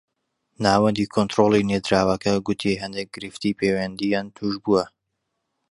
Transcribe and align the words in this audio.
ناوەندی 0.63 1.11
کۆنتڕۆڵی 1.13 1.67
نێردراوەکە 1.69 2.33
گوتی 2.47 2.79
هەندێک 2.81 3.07
گرفتی 3.15 3.57
پەیوەندییان 3.59 4.27
تووش 4.35 4.55
بووە 4.63 4.85